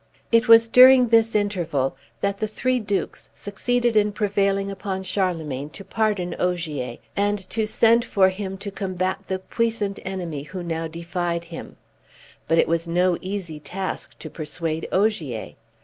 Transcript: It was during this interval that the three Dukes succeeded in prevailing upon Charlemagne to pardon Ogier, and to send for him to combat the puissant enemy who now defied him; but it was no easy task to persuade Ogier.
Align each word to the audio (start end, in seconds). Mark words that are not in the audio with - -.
It 0.31 0.47
was 0.47 0.67
during 0.67 1.07
this 1.09 1.35
interval 1.35 1.95
that 2.21 2.39
the 2.39 2.47
three 2.47 2.79
Dukes 2.79 3.29
succeeded 3.35 3.95
in 3.95 4.13
prevailing 4.13 4.71
upon 4.71 5.03
Charlemagne 5.03 5.69
to 5.73 5.83
pardon 5.85 6.35
Ogier, 6.39 6.97
and 7.15 7.37
to 7.51 7.67
send 7.67 8.03
for 8.03 8.27
him 8.29 8.57
to 8.65 8.71
combat 8.71 9.19
the 9.27 9.37
puissant 9.37 9.99
enemy 10.03 10.41
who 10.41 10.63
now 10.63 10.87
defied 10.87 11.43
him; 11.43 11.75
but 12.47 12.57
it 12.57 12.67
was 12.67 12.87
no 12.87 13.15
easy 13.21 13.59
task 13.59 14.17
to 14.17 14.27
persuade 14.27 14.87
Ogier. 14.91 15.53